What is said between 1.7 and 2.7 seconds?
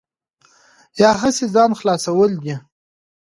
خلاصول دي.